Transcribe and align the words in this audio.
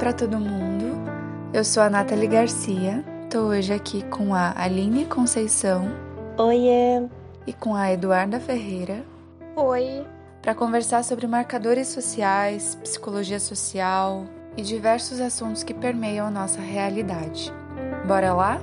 para 0.00 0.14
todo 0.14 0.40
mundo. 0.40 0.98
Eu 1.52 1.62
sou 1.62 1.82
a 1.82 1.90
Nathalie 1.90 2.26
Garcia. 2.26 3.04
Estou 3.24 3.48
hoje 3.48 3.70
aqui 3.70 4.02
com 4.04 4.34
a 4.34 4.54
Aline 4.56 5.04
Conceição. 5.04 5.90
Oiê! 6.38 7.06
E 7.46 7.52
com 7.52 7.76
a 7.76 7.92
Eduarda 7.92 8.40
Ferreira. 8.40 9.04
Oi! 9.54 10.06
Para 10.40 10.54
conversar 10.54 11.04
sobre 11.04 11.26
marcadores 11.26 11.88
sociais, 11.88 12.76
psicologia 12.76 13.38
social 13.38 14.24
e 14.56 14.62
diversos 14.62 15.20
assuntos 15.20 15.62
que 15.62 15.74
permeiam 15.74 16.26
a 16.26 16.30
nossa 16.30 16.62
realidade. 16.62 17.52
Bora 18.06 18.32
lá? 18.32 18.58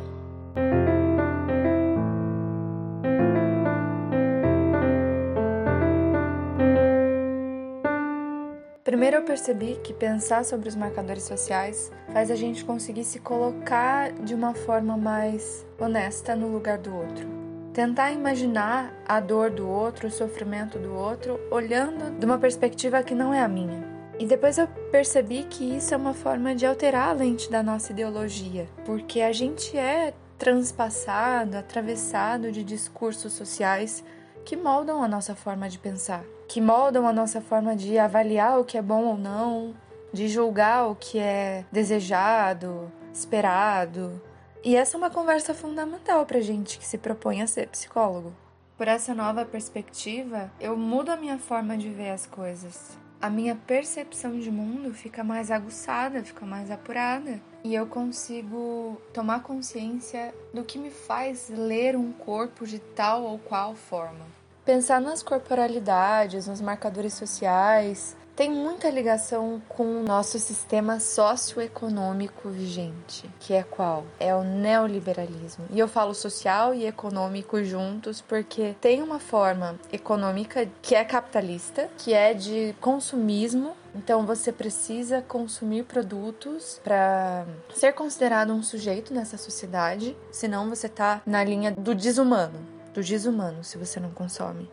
Primeiro 9.08 9.24
eu 9.24 9.26
percebi 9.26 9.80
que 9.82 9.94
pensar 9.94 10.44
sobre 10.44 10.68
os 10.68 10.76
marcadores 10.76 11.24
sociais 11.24 11.90
faz 12.12 12.30
a 12.30 12.36
gente 12.36 12.66
conseguir 12.66 13.06
se 13.06 13.20
colocar 13.20 14.12
de 14.12 14.36
uma 14.36 14.54
forma 14.54 14.98
mais 14.98 15.66
honesta 15.80 16.36
no 16.36 16.50
lugar 16.50 16.78
do 16.78 16.94
outro. 16.94 17.26
Tentar 17.72 18.12
imaginar 18.12 18.94
a 19.08 19.22
dor 19.22 19.50
do 19.50 19.66
outro, 19.66 20.10
o 20.10 20.12
sofrimento 20.12 20.78
do 20.78 20.94
outro, 20.94 21.40
olhando 21.50 22.20
de 22.20 22.26
uma 22.26 22.38
perspectiva 22.38 23.02
que 23.02 23.16
não 23.16 23.34
é 23.34 23.40
a 23.40 23.48
minha. 23.48 23.82
E 24.20 24.26
depois 24.26 24.58
eu 24.58 24.68
percebi 24.92 25.44
que 25.44 25.78
isso 25.78 25.94
é 25.94 25.98
uma 25.98 26.14
forma 26.14 26.54
de 26.54 26.66
alterar 26.66 27.08
a 27.08 27.14
lente 27.14 27.50
da 27.50 27.64
nossa 27.64 27.94
ideologia, 27.94 28.68
porque 28.84 29.22
a 29.22 29.32
gente 29.32 29.78
é 29.78 30.14
transpassado, 30.38 31.56
atravessado 31.56 32.52
de 32.52 32.62
discursos 32.62 33.32
sociais 33.32 34.04
que 34.44 34.58
moldam 34.58 35.02
a 35.02 35.08
nossa 35.08 35.34
forma 35.34 35.70
de 35.70 35.80
pensar 35.80 36.26
que 36.48 36.62
moldam 36.62 37.06
a 37.06 37.14
nossa 37.14 37.42
forma 37.42 37.76
de 37.76 37.98
avaliar 37.98 38.60
o 38.60 38.66
que 38.66 38.78
é 38.78 38.82
bom 38.82 39.06
ou 39.06 39.18
não, 39.18 39.76
de 40.14 40.28
julgar 40.28 40.90
o 40.90 40.96
que 40.96 41.20
é 41.20 41.66
desejado, 41.72 42.92
esperado. 43.14 44.22
E 44.64 44.76
essa 44.76 44.96
é 44.96 44.98
uma 44.98 45.10
conversa 45.10 45.54
fundamental 45.54 46.26
para 46.26 46.40
gente 46.40 46.80
que 46.80 46.86
se 46.86 46.98
propõe 46.98 47.42
a 47.42 47.48
ser 47.48 47.68
psicólogo. 47.68 48.34
Por 48.78 48.88
essa 48.88 49.14
nova 49.14 49.44
perspectiva, 49.44 50.52
eu 50.60 50.78
mudo 50.78 51.10
a 51.10 51.18
minha 51.18 51.38
forma 51.38 51.78
de 51.78 51.90
ver 51.90 52.12
as 52.12 52.26
coisas. 52.26 52.98
A 53.20 53.30
minha 53.30 53.56
percepção 53.56 54.40
de 54.40 54.52
mundo 54.52 54.94
fica 54.94 55.24
mais 55.24 55.50
aguçada, 55.50 56.24
fica 56.24 56.46
mais 56.46 56.70
apurada. 56.70 57.42
E 57.64 57.74
eu 57.74 57.88
consigo 57.88 59.02
tomar 59.12 59.42
consciência 59.42 60.34
do 60.54 60.64
que 60.64 60.78
me 60.78 60.92
faz 60.92 61.50
ler 61.50 61.96
um 61.96 62.12
corpo 62.12 62.66
de 62.68 62.78
tal 62.78 63.24
ou 63.24 63.40
qual 63.40 63.74
forma. 63.74 64.37
Pensar 64.68 65.00
nas 65.00 65.24
corporalidades, 65.24 66.46
nos 66.46 66.60
marcadores 66.60 67.14
sociais, 67.14 68.18
tem 68.36 68.52
muita 68.52 68.90
ligação 68.90 69.62
com 69.70 70.02
o 70.02 70.04
nosso 70.04 70.38
sistema 70.40 71.00
socioeconômico 71.00 72.50
vigente, 72.50 73.30
que 73.40 73.54
é 73.54 73.64
qual? 73.64 74.04
É 74.20 74.36
o 74.36 74.44
neoliberalismo. 74.44 75.64
E 75.72 75.80
eu 75.80 75.88
falo 75.88 76.14
social 76.14 76.74
e 76.74 76.86
econômico 76.86 77.64
juntos 77.64 78.20
porque 78.20 78.76
tem 78.82 79.02
uma 79.02 79.20
forma 79.20 79.80
econômica 79.90 80.68
que 80.82 80.96
é 80.96 81.06
capitalista, 81.06 81.90
que 81.98 82.14
é 82.14 82.34
de 82.34 82.76
consumismo. 82.82 83.74
Então 83.96 84.26
você 84.26 84.52
precisa 84.52 85.22
consumir 85.22 85.84
produtos 85.84 86.82
para 86.84 87.46
ser 87.74 87.94
considerado 87.94 88.52
um 88.52 88.62
sujeito 88.62 89.14
nessa 89.14 89.38
sociedade, 89.38 90.14
senão 90.30 90.68
você 90.68 90.90
tá 90.90 91.22
na 91.26 91.42
linha 91.42 91.72
do 91.72 91.96
desumano 91.96 92.77
do 92.98 93.04
desumano 93.04 93.64
se 93.64 93.78
você 93.78 94.00
não 94.00 94.10
consome. 94.10 94.68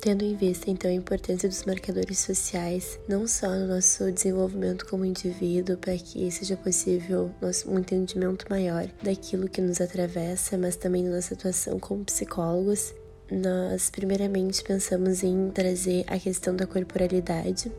Tendo 0.00 0.24
em 0.24 0.34
vista 0.34 0.70
então 0.70 0.90
a 0.90 0.94
importância 0.94 1.46
dos 1.46 1.64
marcadores 1.64 2.18
sociais, 2.18 2.98
não 3.06 3.28
só 3.28 3.50
no 3.50 3.68
nosso 3.68 4.10
desenvolvimento 4.10 4.86
como 4.86 5.04
indivíduo, 5.04 5.76
para 5.76 5.96
que 5.96 6.28
seja 6.30 6.56
possível 6.56 7.30
um 7.66 7.78
entendimento 7.78 8.46
maior 8.48 8.88
daquilo 9.02 9.48
que 9.48 9.60
nos 9.60 9.80
atravessa, 9.80 10.56
mas 10.56 10.74
também 10.74 11.04
na 11.04 11.16
nossa 11.16 11.34
atuação 11.34 11.78
como 11.78 12.04
psicólogos, 12.04 12.94
nós 13.30 13.90
primeiramente 13.90 14.64
pensamos 14.64 15.22
em 15.22 15.50
trazer 15.50 16.04
a 16.08 16.18
questão 16.18 16.56
da 16.56 16.66
corporalidade, 16.66 17.70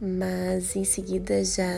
mas 0.00 0.74
em 0.74 0.84
seguida 0.84 1.44
já 1.44 1.68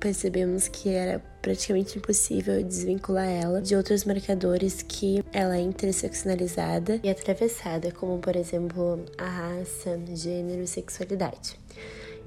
percebemos 0.00 0.66
que 0.66 0.88
era 0.88 1.20
praticamente 1.42 1.98
impossível 1.98 2.62
desvincular 2.62 3.28
ela 3.28 3.60
de 3.60 3.76
outros 3.76 4.04
marcadores 4.04 4.82
que 4.82 5.22
ela 5.32 5.56
é 5.56 5.60
interseccionalizada 5.60 7.00
e 7.02 7.10
atravessada, 7.10 7.92
como 7.92 8.18
por 8.18 8.34
exemplo 8.34 9.04
a 9.18 9.28
raça, 9.28 10.00
gênero 10.14 10.62
e 10.62 10.66
sexualidade. 10.66 11.58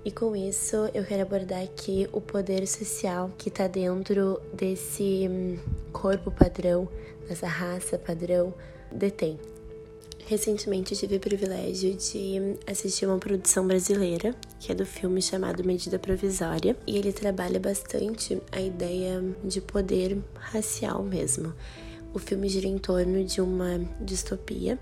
E 0.05 0.11
com 0.11 0.35
isso 0.35 0.89
eu 0.93 1.03
quero 1.03 1.23
abordar 1.23 1.61
aqui 1.61 2.07
o 2.13 2.21
poder 2.21 2.65
social 2.67 3.31
que 3.37 3.49
está 3.49 3.67
dentro 3.67 4.39
desse 4.53 5.27
hum, 5.29 5.57
corpo 5.91 6.31
padrão, 6.31 6.87
dessa 7.27 7.47
raça 7.47 7.97
padrão, 7.97 8.53
detém. 8.91 9.37
Recentemente 10.29 10.95
tive 10.95 11.15
o 11.15 11.19
privilégio 11.19 11.95
de 11.95 12.55
assistir 12.67 13.07
uma 13.07 13.17
produção 13.17 13.65
brasileira, 13.65 14.35
que 14.59 14.71
é 14.71 14.75
do 14.75 14.85
filme 14.85 15.23
chamado 15.23 15.63
Medida 15.63 15.97
Provisória, 15.97 16.77
e 16.85 16.97
ele 16.97 17.11
trabalha 17.11 17.59
bastante 17.59 18.39
a 18.51 18.61
ideia 18.61 19.23
de 19.43 19.59
poder 19.59 20.19
racial 20.35 21.01
mesmo. 21.01 21.51
O 22.13 22.19
filme 22.19 22.47
gira 22.47 22.67
em 22.67 22.77
torno 22.77 23.23
de 23.25 23.41
uma 23.41 23.79
distopia 23.99 24.77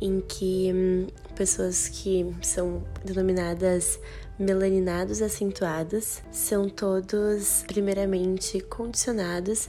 em 0.00 0.20
que 0.20 0.72
hum, 0.74 1.06
pessoas 1.36 1.86
que 1.86 2.26
são 2.42 2.82
denominadas 3.04 3.96
melaninados 4.36 5.22
acentuadas 5.22 6.20
são 6.32 6.68
todos 6.68 7.62
primeiramente 7.68 8.60
condicionados 8.62 9.68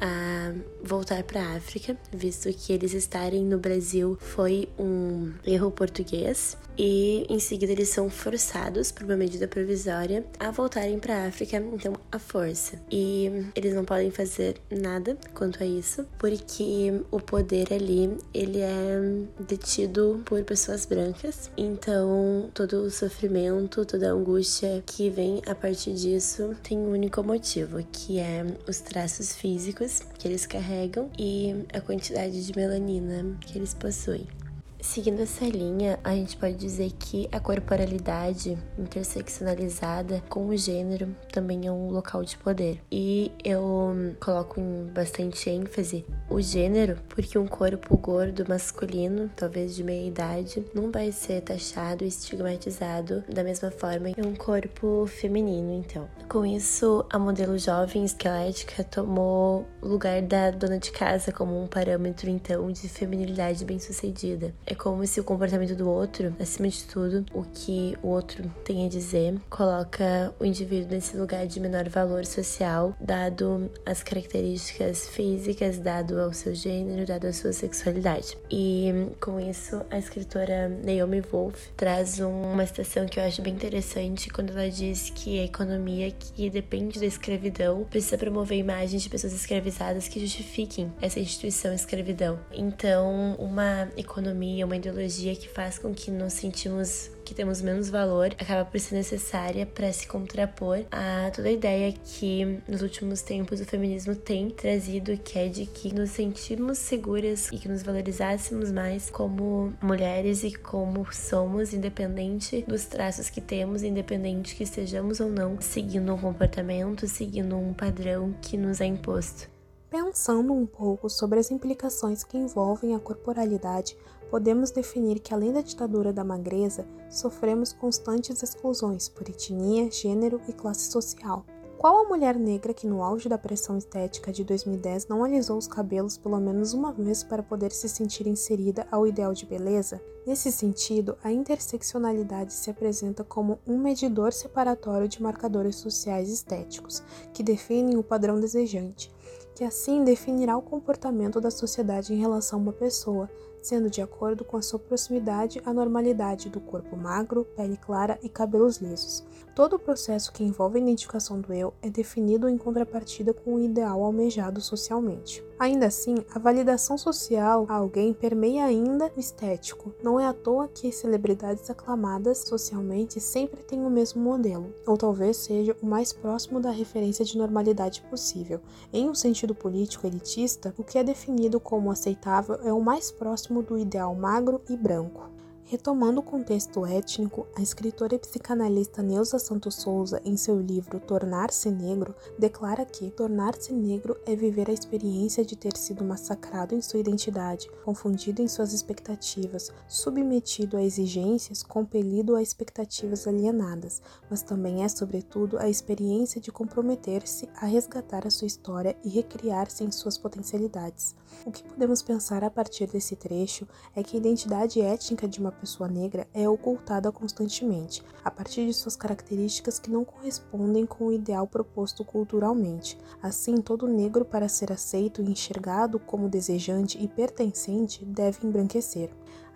a 0.00 0.52
voltar 0.82 1.22
para 1.22 1.42
a 1.42 1.56
África, 1.56 1.96
visto 2.10 2.50
que 2.52 2.72
eles 2.72 2.94
estarem 2.94 3.44
no 3.44 3.58
Brasil 3.58 4.16
foi 4.20 4.68
um 4.78 5.32
erro 5.44 5.70
português, 5.70 6.56
e 6.80 7.26
em 7.28 7.38
seguida 7.38 7.72
eles 7.72 7.90
são 7.90 8.08
forçados 8.08 8.90
por 8.90 9.04
uma 9.04 9.14
medida 9.14 9.46
provisória 9.46 10.24
a 10.38 10.50
voltarem 10.50 10.98
para 10.98 11.14
a 11.14 11.26
África, 11.26 11.58
então 11.58 11.92
a 12.10 12.18
força. 12.18 12.80
E 12.90 13.30
eles 13.54 13.74
não 13.74 13.84
podem 13.84 14.10
fazer 14.10 14.56
nada 14.70 15.14
quanto 15.34 15.62
a 15.62 15.66
isso, 15.66 16.06
porque 16.18 17.02
o 17.10 17.20
poder 17.20 17.70
ali 17.70 18.16
ele 18.32 18.60
é 18.60 18.98
detido 19.46 20.22
por 20.24 20.42
pessoas 20.42 20.86
brancas. 20.86 21.50
Então 21.54 22.48
todo 22.54 22.84
o 22.84 22.90
sofrimento, 22.90 23.84
toda 23.84 24.08
a 24.08 24.14
angústia 24.14 24.82
que 24.86 25.10
vem 25.10 25.42
a 25.46 25.54
partir 25.54 25.92
disso 25.92 26.56
tem 26.62 26.78
um 26.78 26.92
único 26.92 27.22
motivo, 27.22 27.84
que 27.92 28.18
é 28.18 28.46
os 28.66 28.80
traços 28.80 29.34
físicos 29.34 30.00
que 30.18 30.26
eles 30.26 30.46
carregam 30.46 31.10
e 31.18 31.66
a 31.74 31.80
quantidade 31.82 32.46
de 32.46 32.56
melanina 32.56 33.36
que 33.42 33.58
eles 33.58 33.74
possuem. 33.74 34.39
Seguindo 34.82 35.20
essa 35.20 35.44
linha, 35.44 35.98
a 36.02 36.14
gente 36.14 36.36
pode 36.36 36.54
dizer 36.54 36.90
que 36.98 37.28
a 37.30 37.38
corporalidade 37.38 38.58
interseccionalizada 38.78 40.22
com 40.28 40.48
o 40.48 40.56
gênero 40.56 41.14
também 41.30 41.66
é 41.66 41.72
um 41.72 41.90
local 41.90 42.24
de 42.24 42.36
poder. 42.38 42.80
E 42.90 43.30
eu 43.44 43.94
coloco 44.18 44.58
em 44.58 44.86
bastante 44.92 45.50
ênfase 45.50 46.04
o 46.28 46.40
gênero, 46.40 46.96
porque 47.08 47.38
um 47.38 47.46
corpo 47.46 47.96
gordo 47.96 48.44
masculino, 48.48 49.30
talvez 49.36 49.74
de 49.74 49.84
meia 49.84 50.08
idade, 50.08 50.64
não 50.74 50.90
vai 50.90 51.12
ser 51.12 51.42
taxado 51.42 52.04
e 52.04 52.08
estigmatizado 52.08 53.22
da 53.28 53.44
mesma 53.44 53.70
forma 53.70 54.12
que 54.12 54.22
um 54.22 54.34
corpo 54.34 55.06
feminino, 55.06 55.72
então. 55.72 56.08
Com 56.28 56.46
isso, 56.46 57.04
a 57.10 57.18
modelo 57.18 57.58
jovem 57.58 58.04
esquelética 58.04 58.82
tomou 58.82 59.66
lugar 59.82 60.22
da 60.22 60.50
dona 60.50 60.78
de 60.78 60.90
casa 60.90 61.32
como 61.32 61.62
um 61.62 61.66
parâmetro, 61.66 62.30
então, 62.30 62.70
de 62.72 62.88
feminilidade 62.88 63.64
bem-sucedida. 63.64 64.54
É 64.70 64.74
como 64.76 65.04
se 65.04 65.18
o 65.18 65.24
comportamento 65.24 65.74
do 65.74 65.90
outro, 65.90 66.32
acima 66.38 66.68
de 66.68 66.84
tudo, 66.84 67.26
o 67.34 67.42
que 67.42 67.98
o 68.04 68.06
outro 68.06 68.48
tem 68.64 68.86
a 68.86 68.88
dizer, 68.88 69.34
coloca 69.50 70.32
o 70.38 70.44
indivíduo 70.44 70.92
nesse 70.92 71.16
lugar 71.16 71.44
de 71.44 71.58
menor 71.58 71.88
valor 71.88 72.24
social, 72.24 72.94
dado 73.00 73.68
as 73.84 74.00
características 74.04 75.08
físicas, 75.08 75.80
dado 75.80 76.20
ao 76.20 76.32
seu 76.32 76.54
gênero, 76.54 77.04
dado 77.04 77.26
a 77.26 77.32
sua 77.32 77.52
sexualidade. 77.52 78.38
E 78.48 79.08
com 79.20 79.40
isso, 79.40 79.82
a 79.90 79.98
escritora 79.98 80.68
Naomi 80.68 81.20
Wolf 81.20 81.70
traz 81.76 82.20
uma 82.20 82.64
citação 82.64 83.06
que 83.06 83.18
eu 83.18 83.24
acho 83.24 83.42
bem 83.42 83.54
interessante 83.54 84.30
quando 84.30 84.50
ela 84.50 84.70
diz 84.70 85.10
que 85.10 85.40
a 85.40 85.44
economia 85.46 86.12
que 86.12 86.48
depende 86.48 87.00
da 87.00 87.06
escravidão 87.06 87.88
precisa 87.90 88.16
promover 88.16 88.56
imagens 88.56 89.02
de 89.02 89.10
pessoas 89.10 89.32
escravizadas 89.32 90.06
que 90.06 90.20
justifiquem 90.20 90.92
essa 91.02 91.18
instituição 91.18 91.74
escravidão. 91.74 92.38
Então, 92.52 93.34
uma 93.36 93.88
economia 93.96 94.59
e 94.60 94.64
uma 94.64 94.76
ideologia 94.76 95.34
que 95.34 95.48
faz 95.48 95.78
com 95.78 95.94
que 95.94 96.10
nos 96.10 96.34
sentimos 96.34 97.10
que 97.24 97.34
temos 97.34 97.62
menos 97.62 97.88
valor 97.88 98.34
acaba 98.38 98.64
por 98.64 98.78
ser 98.78 98.96
necessária 98.96 99.64
para 99.64 99.92
se 99.92 100.06
contrapor 100.06 100.84
a 100.90 101.30
toda 101.34 101.48
a 101.48 101.52
ideia 101.52 101.92
que 101.92 102.60
nos 102.68 102.82
últimos 102.82 103.22
tempos 103.22 103.60
o 103.60 103.64
feminismo 103.64 104.14
tem 104.14 104.50
trazido, 104.50 105.16
que 105.16 105.38
é 105.38 105.48
de 105.48 105.64
que 105.64 105.94
nos 105.94 106.10
sentirmos 106.10 106.76
seguras 106.78 107.48
e 107.52 107.58
que 107.58 107.68
nos 107.68 107.82
valorizássemos 107.82 108.70
mais 108.72 109.08
como 109.08 109.72
mulheres 109.80 110.42
e 110.42 110.52
como 110.52 111.06
somos, 111.12 111.72
independente 111.72 112.64
dos 112.66 112.84
traços 112.84 113.30
que 113.30 113.40
temos, 113.40 113.82
independente 113.82 114.56
que 114.56 114.64
estejamos 114.64 115.20
ou 115.20 115.30
não 115.30 115.60
seguindo 115.60 116.12
um 116.12 116.18
comportamento, 116.18 117.06
seguindo 117.06 117.56
um 117.56 117.72
padrão 117.72 118.34
que 118.42 118.56
nos 118.56 118.80
é 118.80 118.86
imposto. 118.86 119.48
Pensando 119.88 120.52
um 120.52 120.66
pouco 120.66 121.08
sobre 121.08 121.40
as 121.40 121.50
implicações 121.50 122.22
que 122.22 122.36
envolvem 122.36 122.94
a 122.94 123.00
corporalidade, 123.00 123.96
podemos 124.30 124.70
definir 124.70 125.18
que, 125.18 125.34
além 125.34 125.52
da 125.52 125.60
ditadura 125.60 126.12
da 126.12 126.22
magreza, 126.22 126.86
sofremos 127.10 127.72
constantes 127.72 128.42
exclusões 128.42 129.08
por 129.08 129.28
etnia, 129.28 129.90
gênero 129.90 130.40
e 130.48 130.52
classe 130.52 130.90
social. 130.90 131.44
Qual 131.76 131.96
a 131.96 132.08
mulher 132.08 132.38
negra 132.38 132.74
que, 132.74 132.86
no 132.86 133.02
auge 133.02 133.26
da 133.26 133.38
pressão 133.38 133.78
estética 133.78 134.30
de 134.30 134.44
2010, 134.44 135.08
não 135.08 135.24
alisou 135.24 135.56
os 135.56 135.66
cabelos 135.66 136.18
pelo 136.18 136.38
menos 136.38 136.74
uma 136.74 136.92
vez 136.92 137.24
para 137.24 137.42
poder 137.42 137.72
se 137.72 137.88
sentir 137.88 138.26
inserida 138.26 138.86
ao 138.90 139.06
ideal 139.06 139.32
de 139.32 139.46
beleza? 139.46 139.98
Nesse 140.26 140.52
sentido, 140.52 141.16
a 141.24 141.32
interseccionalidade 141.32 142.52
se 142.52 142.70
apresenta 142.70 143.24
como 143.24 143.58
um 143.66 143.78
medidor 143.78 144.30
separatório 144.30 145.08
de 145.08 145.22
marcadores 145.22 145.76
sociais 145.76 146.28
estéticos, 146.28 147.02
que 147.32 147.42
definem 147.42 147.96
o 147.96 148.02
padrão 148.02 148.38
desejante, 148.38 149.10
que 149.54 149.64
assim 149.64 150.04
definirá 150.04 150.58
o 150.58 150.62
comportamento 150.62 151.40
da 151.40 151.50
sociedade 151.50 152.12
em 152.12 152.20
relação 152.20 152.58
a 152.58 152.62
uma 152.62 152.72
pessoa, 152.74 153.30
sendo 153.62 153.90
de 153.90 154.00
acordo 154.00 154.44
com 154.44 154.56
a 154.56 154.62
sua 154.62 154.78
proximidade 154.78 155.60
à 155.64 155.72
normalidade 155.72 156.48
do 156.48 156.60
corpo 156.60 156.96
magro, 156.96 157.44
pele 157.56 157.76
clara 157.76 158.18
e 158.22 158.28
cabelos 158.28 158.78
lisos. 158.78 159.24
Todo 159.54 159.76
o 159.76 159.78
processo 159.78 160.32
que 160.32 160.44
envolve 160.44 160.78
a 160.78 160.82
identificação 160.82 161.40
do 161.40 161.52
eu 161.52 161.74
é 161.82 161.90
definido 161.90 162.48
em 162.48 162.56
contrapartida 162.56 163.34
com 163.34 163.54
o 163.54 163.60
ideal 163.60 164.02
almejado 164.02 164.60
socialmente. 164.60 165.44
Ainda 165.58 165.88
assim, 165.88 166.14
a 166.34 166.38
validação 166.38 166.96
social 166.96 167.66
a 167.68 167.74
alguém 167.74 168.14
permeia 168.14 168.64
ainda 168.64 169.12
o 169.14 169.20
estético. 169.20 169.92
Não 170.02 170.18
é 170.18 170.26
à 170.26 170.32
toa 170.32 170.66
que 170.66 170.90
celebridades 170.90 171.68
aclamadas 171.68 172.38
socialmente 172.38 173.20
sempre 173.20 173.62
têm 173.62 173.84
o 173.84 173.90
mesmo 173.90 174.22
modelo, 174.22 174.72
ou 174.86 174.96
talvez 174.96 175.36
seja 175.36 175.76
o 175.82 175.86
mais 175.86 176.14
próximo 176.14 176.60
da 176.60 176.70
referência 176.70 177.26
de 177.26 177.36
normalidade 177.36 178.00
possível. 178.08 178.60
Em 178.90 179.10
um 179.10 179.14
sentido 179.14 179.54
político 179.54 180.06
elitista, 180.06 180.74
o 180.78 180.82
que 180.82 180.96
é 180.96 181.04
definido 181.04 181.60
como 181.60 181.90
aceitável 181.90 182.58
é 182.64 182.72
o 182.72 182.80
mais 182.80 183.10
próximo 183.10 183.49
do 183.60 183.76
ideal 183.76 184.14
magro 184.14 184.62
e 184.68 184.76
branco. 184.76 185.39
Retomando 185.70 186.18
o 186.18 186.22
contexto 186.24 186.84
étnico, 186.84 187.46
a 187.54 187.62
escritora 187.62 188.16
e 188.16 188.18
psicanalista 188.18 189.04
Neuza 189.04 189.38
Santos 189.38 189.76
Souza, 189.76 190.20
em 190.24 190.36
seu 190.36 190.60
livro 190.60 190.98
Tornar-se 190.98 191.70
Negro, 191.70 192.12
declara 192.36 192.84
que 192.84 193.08
tornar-se 193.12 193.72
negro 193.72 194.16
é 194.26 194.34
viver 194.34 194.68
a 194.68 194.72
experiência 194.72 195.44
de 195.44 195.54
ter 195.54 195.76
sido 195.76 196.02
massacrado 196.02 196.74
em 196.74 196.82
sua 196.82 196.98
identidade, 196.98 197.70
confundido 197.84 198.42
em 198.42 198.48
suas 198.48 198.72
expectativas, 198.72 199.70
submetido 199.86 200.76
a 200.76 200.82
exigências, 200.82 201.62
compelido 201.62 202.34
a 202.34 202.42
expectativas 202.42 203.28
alienadas, 203.28 204.02
mas 204.28 204.42
também 204.42 204.82
é, 204.82 204.88
sobretudo, 204.88 205.56
a 205.56 205.68
experiência 205.68 206.40
de 206.40 206.50
comprometer-se 206.50 207.48
a 207.54 207.66
resgatar 207.66 208.26
a 208.26 208.30
sua 208.30 208.48
história 208.48 208.96
e 209.04 209.08
recriar-se 209.08 209.84
em 209.84 209.92
suas 209.92 210.18
potencialidades. 210.18 211.14
O 211.46 211.52
que 211.52 211.62
podemos 211.62 212.02
pensar 212.02 212.42
a 212.42 212.50
partir 212.50 212.88
desse 212.88 213.14
trecho 213.14 213.68
é 213.94 214.02
que 214.02 214.16
a 214.16 214.18
identidade 214.18 214.80
étnica 214.80 215.28
de 215.28 215.38
uma 215.38 215.59
pessoa 215.60 215.88
negra 215.88 216.26
é 216.32 216.48
ocultada 216.48 217.12
constantemente, 217.12 218.02
a 218.24 218.30
partir 218.30 218.66
de 218.66 218.72
suas 218.72 218.96
características 218.96 219.78
que 219.78 219.90
não 219.90 220.04
correspondem 220.04 220.86
com 220.86 221.06
o 221.06 221.12
ideal 221.12 221.46
proposto 221.46 222.04
culturalmente. 222.04 222.96
Assim, 223.22 223.56
todo 223.60 223.86
negro, 223.86 224.24
para 224.24 224.48
ser 224.48 224.72
aceito 224.72 225.20
e 225.20 225.30
enxergado 225.30 225.98
como 225.98 226.28
desejante 226.28 226.98
e 226.98 227.06
pertencente, 227.06 228.04
deve 228.04 228.46
embranquecer. 228.46 229.10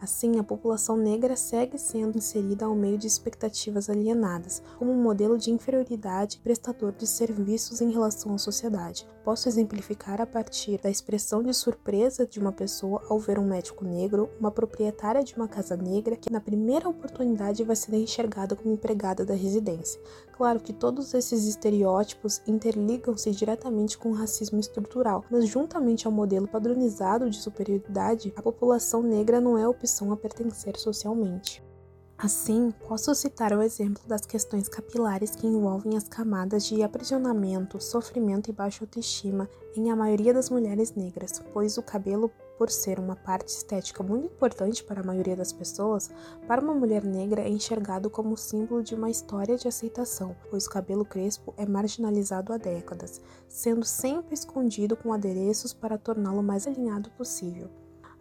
Assim, 0.05 0.39
a 0.39 0.45
população 0.45 0.99
negra 0.99 1.35
segue 1.35 1.79
sendo 1.79 2.19
inserida 2.19 2.67
ao 2.67 2.75
meio 2.75 2.99
de 2.99 3.07
expectativas 3.07 3.89
alienadas, 3.89 4.63
como 4.79 4.93
um 4.93 5.03
modelo 5.03 5.39
de 5.39 5.51
inferioridade 5.51 6.39
prestador 6.45 6.93
de 6.93 7.07
serviços 7.07 7.81
em 7.81 7.91
relação 7.91 8.35
à 8.35 8.37
sociedade. 8.37 9.09
Posso 9.25 9.49
exemplificar 9.49 10.21
a 10.21 10.27
partir 10.27 10.79
da 10.79 10.91
expressão 10.91 11.43
de 11.43 11.55
surpresa 11.55 12.27
de 12.27 12.39
uma 12.39 12.53
pessoa 12.53 13.03
ao 13.09 13.19
ver 13.19 13.39
um 13.39 13.47
médico 13.47 13.83
negro, 13.83 14.29
uma 14.39 14.51
proprietária 14.51 15.25
de 15.25 15.35
uma 15.37 15.49
casa 15.49 15.75
negra 15.75 16.17
que, 16.17 16.31
na 16.31 16.39
primeira 16.39 16.87
oportunidade, 16.87 17.65
vai 17.65 17.75
ser 17.75 17.97
enxergada 17.97 18.55
como 18.55 18.75
empregada 18.75 19.25
da 19.25 19.33
residência. 19.33 19.99
Claro 20.37 20.59
que 20.59 20.73
todos 20.73 21.15
esses 21.15 21.47
estereótipos 21.47 22.43
interligam-se 22.45 23.31
diretamente 23.31 23.97
com 23.97 24.11
o 24.11 24.15
racismo 24.15 24.59
estrutural, 24.59 25.25
mas 25.31 25.47
juntamente 25.47 26.09
ao 26.09 26.13
modelo 26.13 26.49
padronizado 26.49 27.31
de 27.31 27.37
superioridade, 27.37 28.33
a 28.35 28.43
população 28.43 29.01
negra 29.01 29.41
não 29.41 29.57
é 29.57 29.69
opção 29.69 30.11
a 30.11 30.17
pertencer 30.17 30.77
socialmente. 30.77 31.63
Assim, 32.19 32.73
posso 32.89 33.15
citar 33.15 33.53
o 33.53 33.63
exemplo 33.63 34.03
das 34.09 34.27
questões 34.27 34.69
capilares 34.69 35.37
que 35.37 35.47
envolvem 35.47 35.97
as 35.97 36.09
camadas 36.09 36.65
de 36.65 36.83
aprisionamento, 36.83 37.81
sofrimento 37.81 38.51
e 38.51 38.53
baixa 38.53 38.83
autoestima 38.83 39.49
em 39.77 39.89
a 39.89 39.95
maioria 39.95 40.35
das 40.35 40.51
mulheres 40.51 40.95
negras, 40.97 41.41
pois 41.53 41.79
o 41.79 41.83
cabelo, 41.83 42.29
por 42.59 42.71
ser 42.71 42.99
uma 42.99 43.17
parte 43.17 43.49
estética 43.49 44.03
muito 44.03 44.27
importante 44.27 44.83
para 44.85 45.01
a 45.01 45.05
maioria 45.05 45.37
das 45.37 45.53
pessoas, 45.53 46.11
para 46.47 46.61
uma 46.61 46.75
mulher 46.75 47.05
negra 47.05 47.43
é 47.43 47.49
enxergado 47.49 48.09
como 48.09 48.37
símbolo 48.37 48.83
de 48.83 48.95
uma 48.95 49.11
história 49.11 49.57
de 49.57 49.69
aceitação, 49.69 50.37
pois 50.51 50.67
o 50.67 50.71
cabelo 50.71 51.05
crespo 51.05 51.53
é 51.57 51.67
marginalizado 51.67 52.53
há 52.53 52.57
décadas, 52.57 53.21
sendo 53.49 53.85
sempre 53.85 54.35
escondido 54.35 54.97
com 54.97 55.13
adereços 55.13 55.73
para 55.73 55.99
torná-lo 55.99 56.43
mais 56.43 56.67
alinhado 56.67 57.11
possível. 57.11 57.69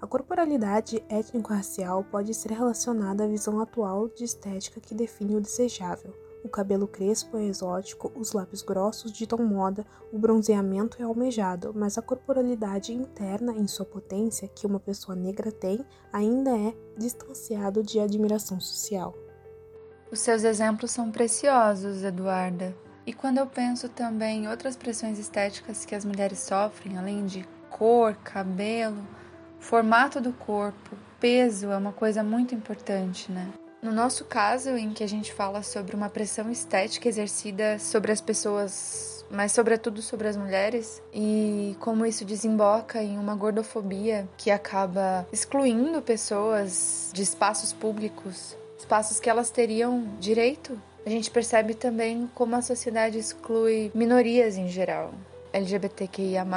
A 0.01 0.07
corporalidade 0.07 1.01
étnico-racial 1.07 2.03
pode 2.03 2.33
ser 2.33 2.51
relacionada 2.51 3.23
à 3.23 3.27
visão 3.27 3.61
atual 3.61 4.09
de 4.09 4.25
estética 4.25 4.81
que 4.81 4.93
define 4.93 5.37
o 5.37 5.41
desejável. 5.41 6.22
O 6.43 6.49
cabelo 6.49 6.87
crespo 6.87 7.37
é 7.37 7.45
exótico, 7.45 8.11
os 8.15 8.33
lábios 8.33 8.61
grossos 8.61 9.11
ditam 9.11 9.39
moda, 9.39 9.85
o 10.11 10.19
bronzeamento 10.19 11.01
é 11.01 11.05
almejado, 11.05 11.73
mas 11.73 11.97
a 11.97 12.01
corporalidade 12.01 12.93
interna 12.93 13.53
em 13.53 13.65
sua 13.65 13.85
potência 13.85 14.47
que 14.47 14.67
uma 14.67 14.79
pessoa 14.79 15.15
negra 15.15 15.51
tem 15.51 15.85
ainda 16.11 16.51
é 16.51 16.75
distanciado 16.97 17.81
de 17.81 17.99
admiração 17.99 18.59
social. 18.59 19.15
Os 20.11 20.19
seus 20.19 20.43
exemplos 20.43 20.91
são 20.91 21.09
preciosos, 21.09 22.03
Eduarda. 22.03 22.75
E 23.05 23.13
quando 23.13 23.37
eu 23.37 23.47
penso 23.47 23.87
também 23.89 24.43
em 24.43 24.47
outras 24.47 24.75
pressões 24.75 25.17
estéticas 25.17 25.85
que 25.85 25.95
as 25.95 26.05
mulheres 26.05 26.39
sofrem, 26.39 26.97
além 26.97 27.25
de 27.25 27.47
cor, 27.69 28.15
cabelo, 28.23 29.01
Formato 29.63 30.19
do 30.19 30.33
corpo, 30.33 30.97
peso 31.21 31.71
é 31.71 31.77
uma 31.77 31.93
coisa 31.93 32.21
muito 32.21 32.53
importante, 32.53 33.31
né? 33.31 33.49
No 33.83 33.91
nosso 33.91 34.23
caso, 34.23 34.69
em 34.77 34.93
que 34.93 35.03
a 35.03 35.07
gente 35.07 35.33
fala 35.33 35.61
sobre 35.61 35.93
uma 35.93 36.07
pressão 36.07 36.49
estética 36.49 37.09
exercida 37.09 37.77
sobre 37.77 38.13
as 38.13 38.21
pessoas, 38.21 39.25
mas 39.29 39.51
sobretudo 39.51 40.01
sobre 40.01 40.29
as 40.29 40.37
mulheres, 40.37 41.03
e 41.13 41.75
como 41.81 42.05
isso 42.05 42.23
desemboca 42.23 43.03
em 43.03 43.17
uma 43.17 43.35
gordofobia 43.35 44.25
que 44.37 44.49
acaba 44.49 45.27
excluindo 45.33 46.01
pessoas 46.01 47.11
de 47.13 47.23
espaços 47.23 47.73
públicos, 47.73 48.55
espaços 48.79 49.19
que 49.19 49.29
elas 49.29 49.49
teriam 49.49 50.07
direito. 50.17 50.81
A 51.05 51.09
gente 51.09 51.29
percebe 51.29 51.73
também 51.73 52.29
como 52.33 52.55
a 52.55 52.61
sociedade 52.61 53.17
exclui 53.17 53.91
minorias 53.93 54.55
em 54.55 54.69
geral, 54.69 55.13
LGBTQIA, 55.51 56.47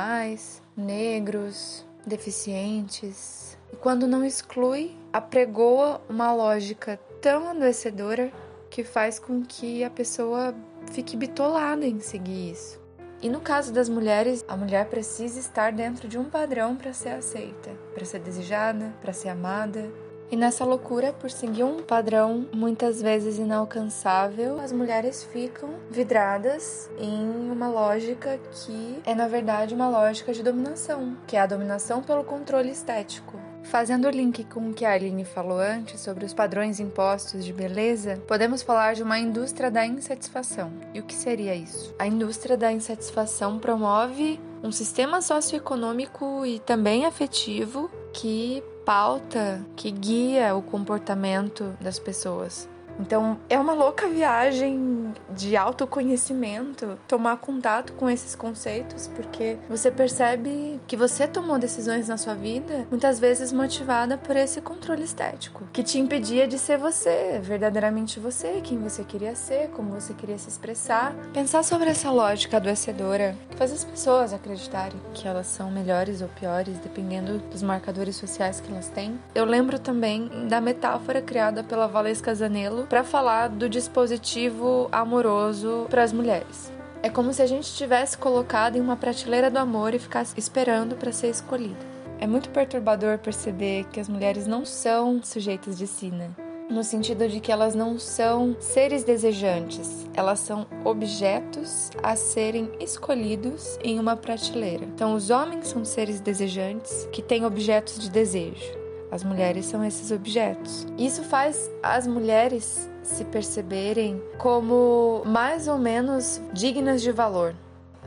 negros, 0.76 1.84
deficientes. 2.06 3.58
E 3.72 3.76
quando 3.76 4.06
não 4.06 4.24
exclui, 4.24 4.96
apregoa 5.12 6.00
uma 6.08 6.32
lógica 6.32 7.00
tão 7.20 7.48
adoecedora 7.48 8.30
que 8.68 8.84
faz 8.84 9.18
com 9.18 9.42
que 9.42 9.82
a 9.82 9.90
pessoa 9.90 10.54
fique 10.92 11.16
bitolada 11.16 11.86
em 11.86 12.00
seguir 12.00 12.52
isso. 12.52 12.80
E 13.22 13.28
no 13.28 13.40
caso 13.40 13.72
das 13.72 13.88
mulheres, 13.88 14.44
a 14.46 14.56
mulher 14.56 14.86
precisa 14.86 15.38
estar 15.40 15.72
dentro 15.72 16.06
de 16.06 16.18
um 16.18 16.24
padrão 16.24 16.76
para 16.76 16.92
ser 16.92 17.10
aceita, 17.10 17.70
para 17.94 18.04
ser 18.04 18.20
desejada, 18.20 18.92
para 19.00 19.12
ser 19.12 19.30
amada, 19.30 19.90
e 20.28 20.36
nessa 20.36 20.64
loucura 20.64 21.12
por 21.12 21.30
seguir 21.30 21.62
um 21.62 21.82
padrão 21.84 22.48
muitas 22.52 23.00
vezes 23.00 23.38
inalcançável, 23.38 24.60
as 24.60 24.72
mulheres 24.72 25.22
ficam 25.22 25.70
vidradas 25.88 26.90
em 26.98 27.50
uma 27.50 27.68
lógica 27.68 28.36
que 28.50 29.00
é 29.06 29.14
na 29.14 29.28
verdade 29.28 29.72
uma 29.72 29.88
lógica 29.88 30.32
de 30.32 30.42
dominação, 30.42 31.16
que 31.28 31.36
é 31.36 31.40
a 31.40 31.46
dominação 31.46 32.02
pelo 32.02 32.24
controle 32.24 32.72
estético. 32.72 33.38
Fazendo 33.70 34.06
o 34.06 34.10
link 34.10 34.44
com 34.44 34.70
o 34.70 34.72
que 34.72 34.84
a 34.84 34.92
Aline 34.92 35.24
falou 35.24 35.58
antes 35.58 36.00
sobre 36.00 36.24
os 36.24 36.32
padrões 36.32 36.78
impostos 36.78 37.44
de 37.44 37.52
beleza, 37.52 38.22
podemos 38.26 38.62
falar 38.62 38.94
de 38.94 39.02
uma 39.02 39.18
indústria 39.18 39.70
da 39.70 39.84
insatisfação. 39.84 40.72
E 40.94 41.00
o 41.00 41.02
que 41.02 41.14
seria 41.14 41.54
isso? 41.54 41.94
A 41.98 42.06
indústria 42.06 42.56
da 42.56 42.72
insatisfação 42.72 43.58
promove 43.58 44.40
um 44.62 44.70
sistema 44.70 45.20
socioeconômico 45.20 46.46
e 46.46 46.60
também 46.60 47.06
afetivo 47.06 47.90
que 48.12 48.62
pauta 48.84 49.60
que 49.74 49.90
guia 49.90 50.54
o 50.54 50.62
comportamento 50.62 51.76
das 51.80 51.98
pessoas. 51.98 52.68
Então, 52.98 53.38
é 53.48 53.58
uma 53.58 53.72
louca 53.72 54.08
viagem 54.08 55.12
de 55.30 55.56
autoconhecimento 55.56 56.98
tomar 57.06 57.36
contato 57.36 57.92
com 57.92 58.08
esses 58.08 58.34
conceitos, 58.34 59.08
porque 59.08 59.58
você 59.68 59.90
percebe 59.90 60.80
que 60.86 60.96
você 60.96 61.26
tomou 61.26 61.58
decisões 61.58 62.08
na 62.08 62.16
sua 62.16 62.34
vida, 62.34 62.86
muitas 62.90 63.18
vezes 63.18 63.52
motivada 63.52 64.16
por 64.16 64.36
esse 64.36 64.60
controle 64.60 65.04
estético, 65.04 65.64
que 65.72 65.82
te 65.82 65.98
impedia 65.98 66.46
de 66.46 66.58
ser 66.58 66.78
você, 66.78 67.38
verdadeiramente 67.42 68.18
você, 68.18 68.60
quem 68.62 68.78
você 68.78 69.04
queria 69.04 69.34
ser, 69.34 69.68
como 69.70 69.90
você 69.90 70.14
queria 70.14 70.38
se 70.38 70.48
expressar. 70.48 71.14
Pensar 71.32 71.62
sobre 71.62 71.90
essa 71.90 72.10
lógica 72.10 72.56
adoecedora 72.56 73.36
que 73.50 73.56
faz 73.56 73.72
as 73.72 73.84
pessoas 73.84 74.32
acreditarem 74.32 75.00
que 75.14 75.28
elas 75.28 75.46
são 75.46 75.70
melhores 75.70 76.22
ou 76.22 76.28
piores, 76.28 76.78
dependendo 76.78 77.38
dos 77.50 77.62
marcadores 77.62 78.16
sociais 78.16 78.60
que 78.60 78.70
elas 78.70 78.88
têm. 78.88 79.18
Eu 79.34 79.44
lembro 79.44 79.78
também 79.78 80.48
da 80.48 80.60
metáfora 80.60 81.20
criada 81.20 81.62
pela 81.62 81.86
Valesca 81.86 82.34
Zanello 82.34 82.85
para 82.88 83.04
falar 83.04 83.48
do 83.48 83.68
dispositivo 83.68 84.88
amoroso 84.92 85.86
para 85.90 86.02
as 86.02 86.12
mulheres. 86.12 86.72
É 87.02 87.08
como 87.08 87.32
se 87.32 87.42
a 87.42 87.46
gente 87.46 87.72
tivesse 87.74 88.18
colocado 88.18 88.76
em 88.76 88.80
uma 88.80 88.96
prateleira 88.96 89.50
do 89.50 89.58
amor 89.58 89.94
e 89.94 89.98
ficasse 89.98 90.34
esperando 90.38 90.96
para 90.96 91.12
ser 91.12 91.28
escolhida. 91.28 91.96
É 92.18 92.26
muito 92.26 92.48
perturbador 92.50 93.18
perceber 93.18 93.84
que 93.92 94.00
as 94.00 94.08
mulheres 94.08 94.46
não 94.46 94.64
são 94.64 95.22
sujeitos 95.22 95.76
de 95.76 95.86
si, 95.86 96.10
né? 96.10 96.30
No 96.68 96.82
sentido 96.82 97.28
de 97.28 97.38
que 97.38 97.52
elas 97.52 97.76
não 97.76 97.96
são 97.96 98.56
seres 98.58 99.04
desejantes, 99.04 100.04
elas 100.14 100.40
são 100.40 100.66
objetos 100.84 101.90
a 102.02 102.16
serem 102.16 102.72
escolhidos 102.80 103.78
em 103.84 104.00
uma 104.00 104.16
prateleira. 104.16 104.84
Então, 104.84 105.14
os 105.14 105.30
homens 105.30 105.68
são 105.68 105.84
seres 105.84 106.20
desejantes 106.20 107.08
que 107.12 107.22
têm 107.22 107.44
objetos 107.44 108.00
de 108.00 108.10
desejo. 108.10 108.85
As 109.10 109.22
mulheres 109.22 109.66
são 109.66 109.84
esses 109.84 110.10
objetos. 110.10 110.86
Isso 110.98 111.22
faz 111.22 111.70
as 111.82 112.06
mulheres 112.06 112.90
se 113.02 113.24
perceberem 113.24 114.20
como 114.38 115.22
mais 115.24 115.68
ou 115.68 115.78
menos 115.78 116.40
dignas 116.52 117.00
de 117.00 117.12
valor. 117.12 117.54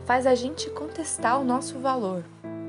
Faz 0.05 0.27
a 0.27 0.35
gente 0.35 0.69
contestar 0.69 1.39
o 1.39 1.43
nosso 1.43 1.79
valor. 1.79 2.23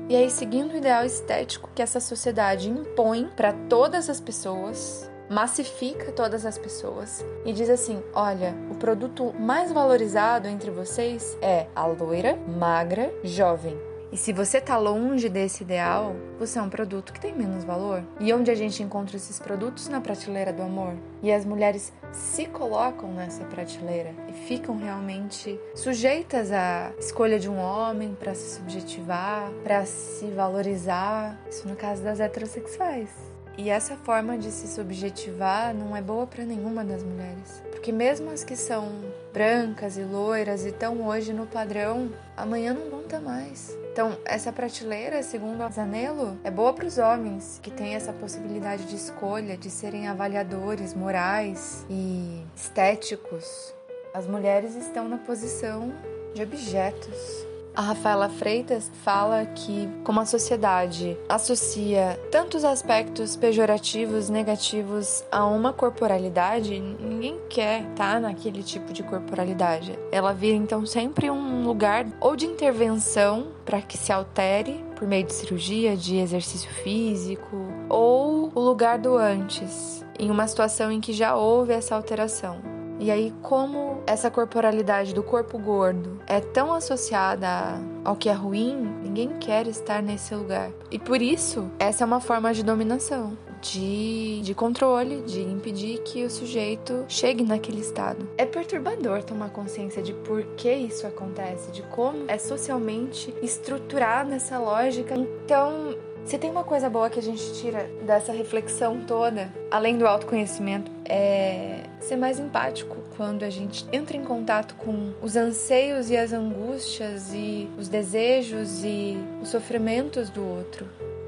E 0.07 0.15
aí, 0.15 0.29
seguindo 0.29 0.73
o 0.73 0.77
ideal 0.77 1.05
estético 1.05 1.69
que 1.73 1.81
essa 1.81 1.99
sociedade 1.99 2.69
impõe 2.69 3.29
para 3.35 3.53
todas 3.69 4.09
as 4.09 4.19
pessoas, 4.19 5.09
massifica 5.29 6.11
todas 6.11 6.45
as 6.45 6.57
pessoas 6.57 7.25
e 7.45 7.53
diz 7.53 7.69
assim: 7.69 8.01
olha, 8.13 8.53
o 8.69 8.75
produto 8.75 9.33
mais 9.39 9.71
valorizado 9.71 10.47
entre 10.47 10.69
vocês 10.69 11.37
é 11.41 11.67
a 11.73 11.85
loira, 11.85 12.37
magra, 12.59 13.13
jovem. 13.23 13.90
E 14.11 14.17
se 14.17 14.33
você 14.33 14.57
está 14.57 14.77
longe 14.77 15.29
desse 15.29 15.63
ideal, 15.63 16.13
você 16.37 16.59
é 16.59 16.61
um 16.61 16.69
produto 16.69 17.13
que 17.13 17.19
tem 17.19 17.33
menos 17.33 17.63
valor. 17.63 18.03
E 18.19 18.33
onde 18.33 18.51
a 18.51 18.55
gente 18.55 18.83
encontra 18.83 19.15
esses 19.15 19.39
produtos? 19.39 19.87
Na 19.87 20.01
prateleira 20.01 20.51
do 20.51 20.61
amor. 20.61 20.95
E 21.23 21.31
as 21.31 21.45
mulheres 21.45 21.93
se 22.11 22.45
colocam 22.45 23.13
nessa 23.13 23.45
prateleira 23.45 24.13
e 24.27 24.33
ficam 24.33 24.77
realmente 24.77 25.57
sujeitas 25.73 26.51
à 26.51 26.91
escolha 26.99 27.39
de 27.39 27.49
um 27.49 27.57
homem 27.57 28.13
para 28.13 28.35
se 28.35 28.55
subjetivar, 28.55 29.49
para 29.63 29.85
se 29.85 30.25
valorizar. 30.25 31.39
Isso 31.49 31.65
no 31.65 31.77
caso 31.77 32.03
das 32.03 32.19
heterossexuais. 32.19 33.30
E 33.57 33.69
essa 33.69 33.95
forma 33.95 34.37
de 34.37 34.49
se 34.49 34.67
subjetivar 34.67 35.73
não 35.73 35.95
é 35.95 36.01
boa 36.01 36.25
para 36.25 36.43
nenhuma 36.43 36.83
das 36.83 37.03
mulheres. 37.03 37.61
Porque 37.71 37.91
mesmo 37.91 38.31
as 38.31 38.43
que 38.43 38.55
são 38.55 38.89
brancas 39.33 39.97
e 39.97 40.03
loiras 40.03 40.65
e 40.65 40.69
estão 40.69 41.07
hoje 41.07 41.33
no 41.33 41.45
padrão, 41.45 42.09
amanhã 42.35 42.73
não 42.73 42.89
vão 42.89 43.01
estar 43.01 43.19
mais. 43.19 43.75
Então, 43.91 44.17
essa 44.23 44.53
prateleira, 44.53 45.21
segundo 45.21 45.61
a 45.61 45.69
Zanello, 45.69 46.39
é 46.43 46.49
boa 46.49 46.73
para 46.73 46.85
os 46.85 46.97
homens 46.97 47.59
que 47.61 47.69
têm 47.69 47.93
essa 47.93 48.13
possibilidade 48.13 48.85
de 48.85 48.95
escolha, 48.95 49.57
de 49.57 49.69
serem 49.69 50.07
avaliadores 50.07 50.93
morais 50.93 51.85
e 51.89 52.41
estéticos. 52.55 53.73
As 54.13 54.25
mulheres 54.27 54.75
estão 54.75 55.09
na 55.09 55.17
posição 55.17 55.93
de 56.33 56.41
objetos 56.41 57.50
a 57.75 57.81
Rafaela 57.81 58.29
Freitas 58.29 58.91
fala 59.03 59.45
que, 59.45 59.87
como 60.03 60.19
a 60.19 60.25
sociedade 60.25 61.17
associa 61.29 62.19
tantos 62.29 62.65
aspectos 62.65 63.35
pejorativos, 63.35 64.29
negativos 64.29 65.23
a 65.31 65.45
uma 65.45 65.71
corporalidade, 65.71 66.79
ninguém 66.79 67.39
quer 67.49 67.81
estar 67.81 68.13
tá 68.13 68.19
naquele 68.19 68.63
tipo 68.63 68.91
de 68.91 69.03
corporalidade. 69.03 69.97
Ela 70.11 70.33
vira 70.33 70.57
então 70.57 70.85
sempre 70.85 71.29
um 71.29 71.63
lugar 71.65 72.05
ou 72.19 72.35
de 72.35 72.45
intervenção 72.45 73.47
para 73.65 73.81
que 73.81 73.97
se 73.97 74.11
altere 74.11 74.83
por 74.95 75.07
meio 75.07 75.25
de 75.25 75.33
cirurgia, 75.33 75.95
de 75.95 76.17
exercício 76.17 76.69
físico, 76.83 77.57
ou 77.89 78.51
o 78.53 78.59
lugar 78.59 78.99
do 78.99 79.17
antes, 79.17 80.05
em 80.19 80.29
uma 80.29 80.47
situação 80.47 80.91
em 80.91 81.01
que 81.01 81.13
já 81.13 81.35
houve 81.35 81.73
essa 81.73 81.95
alteração. 81.95 82.70
E 83.01 83.09
aí, 83.09 83.33
como 83.41 84.03
essa 84.05 84.29
corporalidade 84.29 85.11
do 85.11 85.23
corpo 85.23 85.57
gordo 85.57 86.19
é 86.27 86.39
tão 86.39 86.71
associada 86.71 87.81
ao 88.05 88.15
que 88.15 88.29
é 88.29 88.31
ruim, 88.31 88.75
ninguém 89.01 89.39
quer 89.39 89.65
estar 89.65 90.03
nesse 90.03 90.35
lugar. 90.35 90.69
E 90.91 90.99
por 90.99 91.19
isso, 91.19 91.67
essa 91.79 92.03
é 92.03 92.05
uma 92.05 92.19
forma 92.19 92.53
de 92.53 92.61
dominação. 92.61 93.35
De, 93.59 94.41
de 94.41 94.53
controle, 94.53 95.21
de 95.21 95.41
impedir 95.41 95.99
que 96.03 96.23
o 96.23 96.29
sujeito 96.29 97.03
chegue 97.07 97.43
naquele 97.43 97.81
estado. 97.81 98.27
É 98.37 98.45
perturbador 98.45 99.23
tomar 99.23 99.49
consciência 99.49 100.01
de 100.01 100.13
por 100.13 100.43
que 100.55 100.71
isso 100.71 101.05
acontece, 101.07 101.71
de 101.71 101.81
como 101.83 102.25
é 102.27 102.37
socialmente 102.37 103.33
estruturada 103.41 104.35
essa 104.35 104.59
lógica. 104.59 105.15
Então, 105.15 105.95
se 106.25 106.37
tem 106.37 106.49
uma 106.49 106.63
coisa 106.63 106.89
boa 106.89 107.09
que 107.09 107.19
a 107.19 107.23
gente 107.23 107.53
tira 107.53 107.89
dessa 108.05 108.31
reflexão 108.31 109.01
toda, 109.05 109.51
além 109.69 109.97
do 109.97 110.07
autoconhecimento, 110.07 110.91
é 111.05 111.83
ser 111.99 112.15
mais 112.15 112.39
empático 112.39 112.97
quando 113.17 113.43
a 113.43 113.49
gente 113.49 113.85
entra 113.91 114.15
em 114.15 114.23
contato 114.23 114.75
com 114.75 115.13
os 115.21 115.35
anseios 115.35 116.09
e 116.09 116.17
as 116.17 116.31
angústias 116.31 117.33
e 117.33 117.69
os 117.77 117.87
desejos 117.87 118.83
e 118.83 119.17
os 119.41 119.49
sofrimentos 119.49 120.29
do 120.29 120.45
outro. 120.47 120.87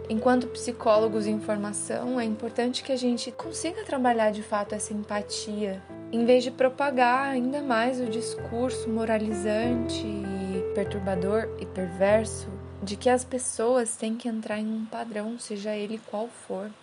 Enquanto 0.09 0.47
psicólogos 0.47 1.27
em 1.27 1.39
formação, 1.39 2.19
é 2.19 2.25
importante 2.25 2.83
que 2.83 2.91
a 2.91 2.95
gente 2.95 3.31
consiga 3.31 3.83
trabalhar 3.83 4.31
de 4.31 4.43
fato 4.43 4.75
essa 4.75 4.93
empatia, 4.93 5.81
em 6.11 6.25
vez 6.25 6.43
de 6.43 6.51
propagar 6.51 7.29
ainda 7.29 7.61
mais 7.61 7.99
o 7.99 8.05
discurso 8.05 8.89
moralizante 8.89 10.05
e 10.05 10.73
perturbador 10.75 11.49
e 11.59 11.65
perverso 11.65 12.52
de 12.83 12.97
que 12.97 13.09
as 13.09 13.23
pessoas 13.23 13.95
têm 13.95 14.15
que 14.15 14.27
entrar 14.27 14.59
em 14.59 14.67
um 14.67 14.85
padrão, 14.85 15.39
seja 15.39 15.75
ele 15.75 15.99
qual 16.05 16.27
for. 16.27 16.69